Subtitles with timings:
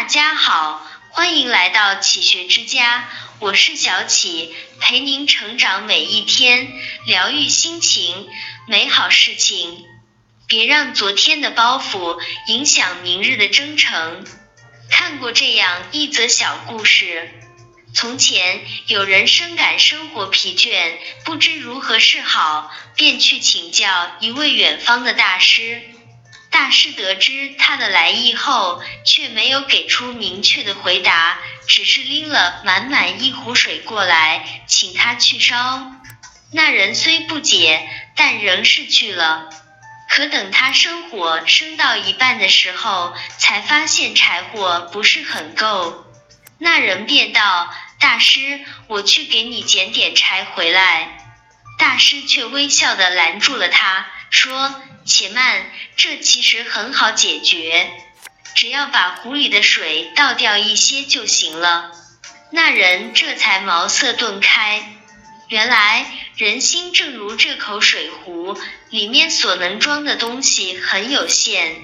[0.00, 3.06] 大家好，欢迎来到启学之家，
[3.38, 6.72] 我是小启，陪您成长每一天，
[7.04, 8.26] 疗愈心情，
[8.66, 9.84] 美好事情。
[10.46, 14.24] 别让昨天的包袱影响明日的征程。
[14.88, 17.30] 看过这样一则小故事：
[17.94, 20.96] 从前有人深感生活疲倦，
[21.26, 25.82] 不知如何是好，便去请教一位远方的大师。
[26.50, 35.92] 大师得知他的来意后，却没有给出明确的回答，只是拎了满满一壶水过来，请他去烧。
[36.52, 39.48] 那人虽不解，但仍是去了。
[40.08, 46.04] 可等他生火生到一半的时候，才发现柴火不是很够。
[46.58, 51.16] 那人便道：“大师，我去给你捡点柴回来。”
[51.78, 57.90] 大师却微笑的拦住了他，说：“且慢，这其实很好解决，
[58.54, 61.90] 只要把壶里的水倒掉一些就行了。”
[62.52, 64.96] 那人这才茅塞顿开。
[65.48, 68.56] 原来人心正如这口水壶，
[68.88, 71.76] 里面所能装的东西很有限。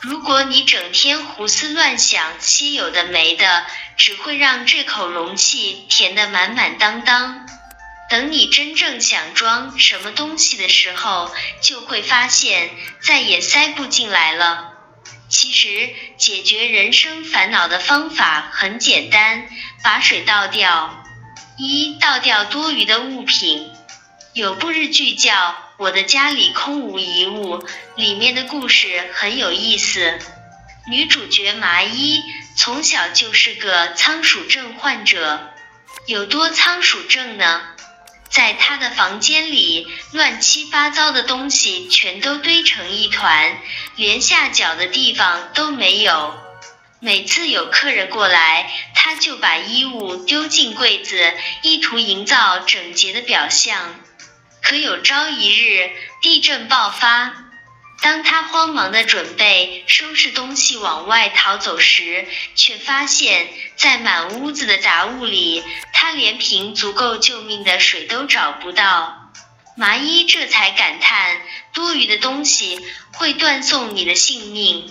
[0.00, 3.64] 如果你整天胡思乱想些有的没的，
[3.96, 7.46] 只会让这口容器填得满满当当。
[8.08, 14.72] 等你真正想装什么东西的时候，就会发现再也塞不进来了。
[15.28, 19.48] 其实解决人生烦恼的方法很简单，
[19.82, 21.04] 把水倒掉。
[21.58, 23.70] 一倒掉多余的物品。
[24.34, 25.32] 有部日剧叫
[25.78, 27.58] 《我的家里空无一物》，
[27.96, 30.18] 里面的故事很有意思。
[30.88, 32.22] 女主角麻衣
[32.54, 35.50] 从小就是个仓鼠症患者，
[36.06, 37.62] 有多仓鼠症呢？
[38.28, 43.58] 在他的房间里，乱七八糟的东西全都堆成一团，
[43.96, 46.34] 连下脚的地方都没有。
[46.98, 51.32] 每次有客人过来，他就把衣物丢进柜子，
[51.62, 53.94] 意图营造整洁的表象。
[54.62, 55.90] 可有朝一日，
[56.22, 57.45] 地震爆发，
[58.00, 69.32] 当他慌忙的准备收拾东西往外逃走时，却发现，在满屋子的杂物里，他连瓶足够救命的水都找不到。
[69.76, 71.42] 麻衣这才感叹：
[71.74, 72.78] 多余的东西
[73.12, 74.90] 会断送你的性命。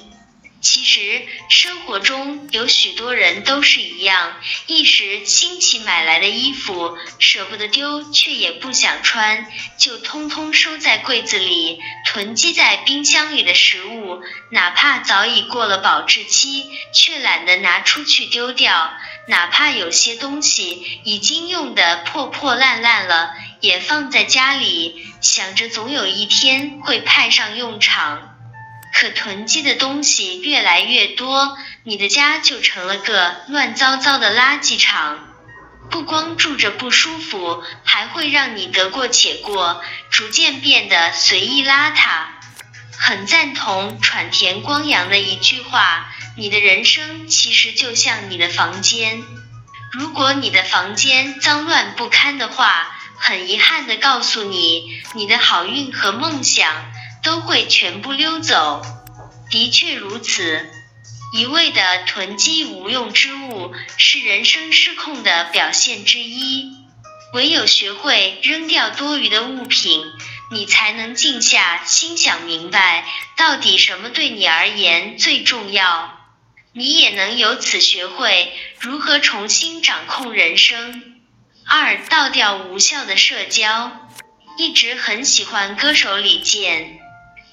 [0.61, 4.35] 其实生活中有许多人都是一样，
[4.66, 9.45] 一时兴起买来的衣服舍不得丢，却也不想穿，
[9.77, 18.89] 就通通收在柜子里；囤积在冰箱里的食物，哪怕早已过了保质期，却懒得拿出去丢掉；
[19.27, 28.34] 哪怕有些东西已经用得破破烂烂了，也放在家里，想着总有一天会派上用场。
[28.97, 35.19] 可囤积的东西越来越多，你的家就成了个乱糟糟的垃圾场。
[35.91, 42.28] 不光住着不舒服，还会让你得过且过，逐渐变得随意邋遢。
[42.97, 49.22] 很赞同喘田光阳的一句话：你的人生其实就像你的房间。
[49.91, 56.73] 如果你的房间脏乱不堪的话，很遗憾的告诉你，你的好运和梦想。
[57.25, 58.81] 都会全部溜走。
[59.50, 60.69] 的确如此，
[61.34, 66.72] 一味的囤积无用之物是人生失控的表现之一。
[67.34, 70.06] 唯有学会扔掉多余的物品，
[70.52, 76.18] 你才能静下心想明白，到底什么对你而言最重要。
[76.74, 81.16] 你也能由此学会如何重新掌控人生。
[81.66, 83.91] 二，倒掉无效的社交。
[84.58, 87.00] 一直很喜欢歌手李健。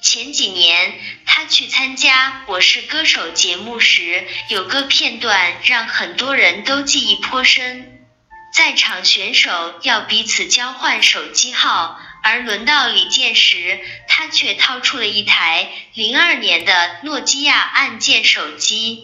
[0.03, 8.05] 前几年，他去参加《我是歌手》节目时，有个片段让很多人都记忆颇深。
[8.53, 19.03] 在场选手要彼此交换手机号，而轮到李健时，他却掏出了一台零二年的诺基亚按键手机。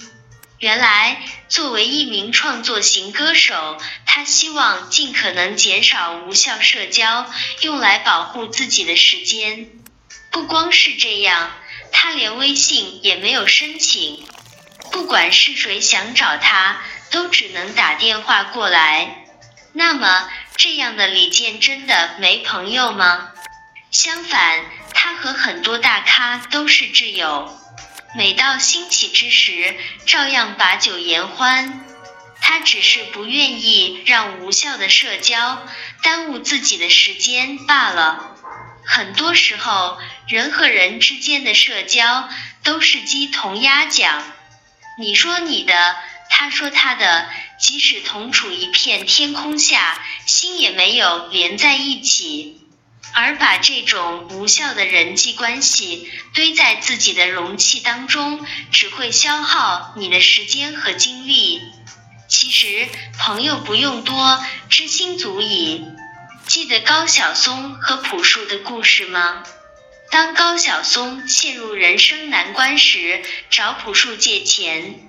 [0.59, 7.25] 原来，作为一名创作型歌手，他希望尽可能减少无效社交，
[7.61, 9.69] 用来保护自己的时间。
[10.31, 11.51] 不光是这样，
[11.91, 14.25] 他连微信也没有申请。
[14.91, 16.81] 不管是谁想找他，
[17.11, 19.25] 都只能打电话过来。
[19.73, 23.31] 那么，这样的李健真的没朋友吗？
[23.91, 27.55] 相反，他和很多大咖都是挚友。
[28.15, 31.85] 每到兴起之时，照样把酒言欢。
[32.41, 35.63] 他只是不愿意让无效的社交
[36.01, 38.35] 耽误自己的时间罢了。
[38.91, 42.27] 很多时候，人和人之间的社交
[42.63, 44.23] 都是鸡同鸭讲。
[44.97, 45.95] 你说你的，
[46.31, 52.57] 他说他的，即使同处一片天空下，心也没有连在一起。
[53.13, 61.61] 而把这种无效的人际关系堆在自己的容器当中，只会消耗你的时间和精力。
[62.27, 62.87] 其实，
[63.19, 65.85] 朋友不用多，知心足矣。
[66.49, 69.43] 记得高晓松和朴树的故事吗？
[70.09, 74.99] 当高晓松陷入人生难关时，找朴树借钱。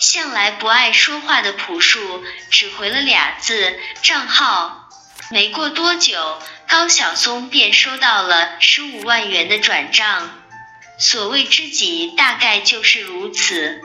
[0.00, 4.88] 向来不爱说话的朴树只回了俩字：账号。
[5.30, 6.42] 没过多久。
[6.66, 10.42] 高晓松便收到了十五万元的转账。
[10.98, 13.80] 所谓知己，大概就是如此。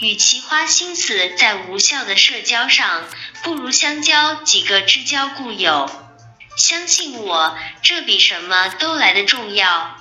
[0.00, 3.04] 与其花心思在无效的社交上，
[3.42, 6.07] 不如相交几个知交故友。
[6.58, 9.96] 相信我，这比什么都来得重要。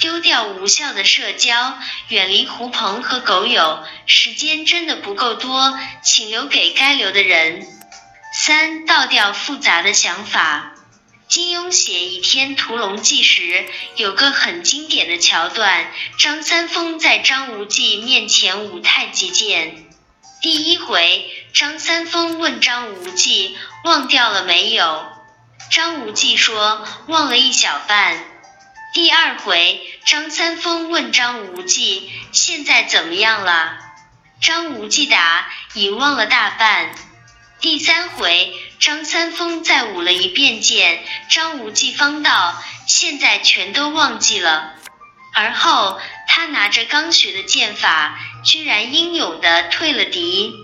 [0.00, 3.84] 丢掉无效的社交，远离狐朋和狗友。
[4.06, 7.66] 时间真的不够多，请留给该留的人。
[8.32, 10.72] 三，倒掉复杂的想法。
[11.28, 19.84] 金庸写《倚天屠龙记》时，有个很经典的桥段：张三丰在张无忌面前舞太极剑。
[20.40, 25.19] 第一回，张三丰问张无忌忘掉了没有？
[25.68, 28.24] 张无忌说忘了一小半。
[28.94, 33.78] 第二回，张三丰问张无忌现在怎么样了？
[34.40, 36.94] 张无忌答已忘了大半。
[37.60, 38.54] 第三回。
[38.80, 42.58] 张三丰再舞了一遍剑，张无忌方道
[42.88, 44.72] ：“现在全都忘记了。”
[45.36, 50.54] 而后他拿着刚学的剑法，居然英勇的退了敌。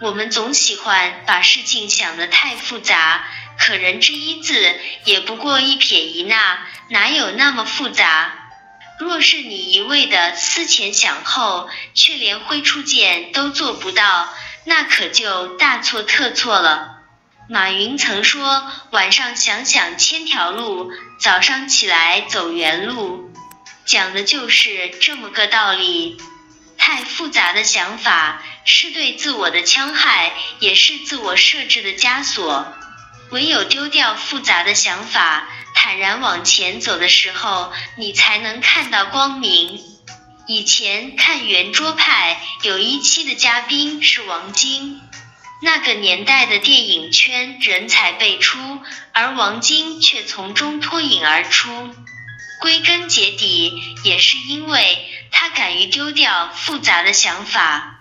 [0.00, 3.24] 我们总喜欢把事情想得太复杂，
[3.58, 6.58] 可人之一字也不过一撇一捺，
[6.88, 8.38] 哪有那么复杂？
[8.98, 14.32] 若是你一味的思前想后，却连挥出剑都做不到，
[14.64, 16.98] 那可就大错特错了。
[17.48, 23.32] 马云曾说：“晚上想想千条路，早上起来走原路。”
[23.84, 26.16] 讲的就是这么个道理。
[26.78, 32.72] 太复杂的想法是对自我的戕害，也是自我设置的枷锁。
[33.32, 39.80] 唯有丢掉复杂的想法，坦然往前走的时候，你才能看到光明。
[40.46, 45.00] 以前看圆桌派有一期的嘉宾是王晶。
[45.62, 48.58] 那个年代的电影圈人才辈出，
[49.12, 51.94] 而王晶却从中脱颖而出。
[52.60, 53.72] 归根结底，
[54.04, 58.00] 也是因为他敢于丢掉复杂的想法。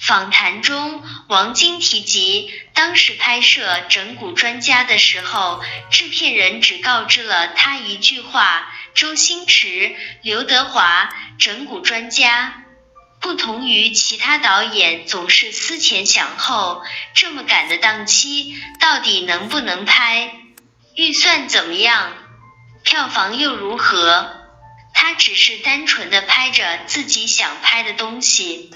[0.00, 12.64] 访谈中，王晶提及，当时拍摄《整蛊专家》的时候，制片人只告知了他一句话：周星驰、刘德华，整蛊专家。
[13.20, 16.82] 不同于其他导演总是思前想后，
[17.14, 20.32] 这么赶的档期到底能不能拍？
[20.96, 22.14] 预算怎么样？
[22.82, 24.34] 票房又如何？
[24.94, 28.70] 他只是单纯的拍着自己想拍的东西，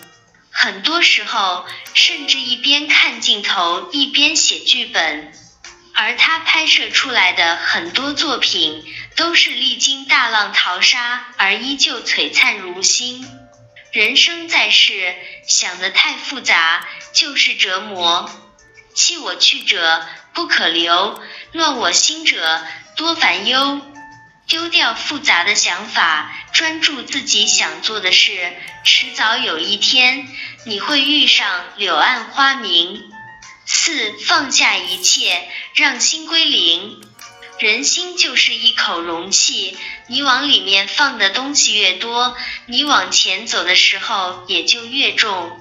[0.55, 5.33] 很多时候甚至一边看镜头一边写剧本。
[5.97, 8.85] 而他拍摄出来的很多作品
[9.15, 13.25] 都是历经大浪淘沙而依旧璀璨如新。
[13.93, 15.15] 人生在世，
[15.47, 18.29] 想得太复杂就是折磨。
[18.93, 22.65] 弃我去者不可留，乱我心者
[22.97, 23.81] 多烦忧。
[24.47, 28.53] 丢掉复杂的想法，专注自己想做的事，
[28.85, 30.29] 迟早有一天
[30.67, 33.11] 你会遇上柳暗花明。
[33.67, 37.01] 四放下一切，让心归零。
[37.59, 42.37] 人心就是一口容器，你往里面放的东西越多，
[42.67, 45.59] 你往前走的时候也就越重。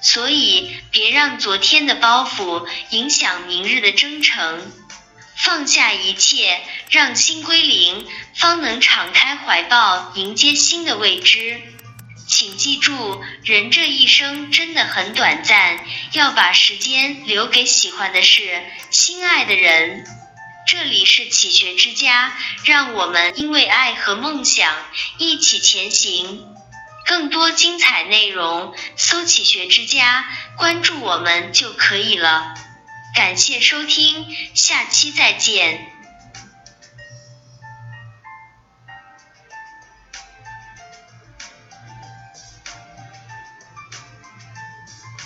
[0.00, 4.72] 所以，别让昨天的包袱影响明日的征程。
[5.36, 6.60] 放下一切，
[6.90, 11.60] 让心归零，方能敞开怀抱，迎接新的未知。
[12.26, 20.06] 请记住，人这一生真的很短暂，要把时间留给喜欢的事，心爱的人。
[20.66, 22.32] 这里是启学之家，
[22.64, 24.74] 让我们因为爱和梦想
[25.18, 26.46] 一起前行。
[27.06, 30.24] 更多精彩内容，搜“启学之家”，
[30.56, 32.54] 关注我们就可以了。
[33.14, 35.93] 感谢收听，下期再见。